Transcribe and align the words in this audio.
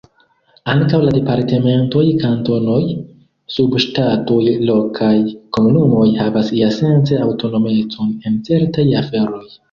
Ankaŭ 0.71 0.99
la 1.01 1.11
departementoj, 1.15 2.05
kantonoj, 2.21 2.77
subŝtatoj, 3.55 4.39
lokaj 4.69 5.09
komunumoj 5.57 6.07
havas 6.21 6.49
iasence 6.61 7.19
aŭtonomecon 7.27 8.17
en 8.31 8.41
certaj 8.49 8.87
aferoj. 9.03 9.43